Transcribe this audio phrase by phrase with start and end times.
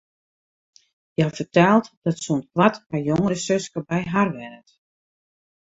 [1.15, 4.67] Hja fertelt dat sûnt koart har jongere suske by har wennet.